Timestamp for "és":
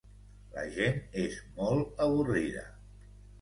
1.25-1.37